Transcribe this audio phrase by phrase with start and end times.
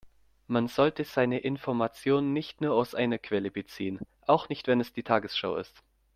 [0.47, 5.03] Man sollte seine Informationen nicht nur aus einer Quelle beziehen, auch nicht wenn es die
[5.03, 5.77] Tagesschau ist.